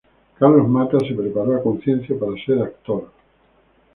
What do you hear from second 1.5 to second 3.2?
a conciencia para ser actor.